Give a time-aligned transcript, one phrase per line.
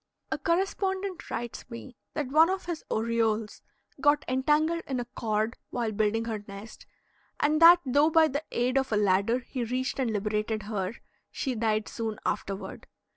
[0.31, 3.61] A correspondent writes me that one of his orioles
[4.01, 6.87] got entangled in a cord while building her nest,
[7.39, 10.95] and that though by the aid of a ladder he reached and liberated her,
[11.29, 12.87] she died soon afterward.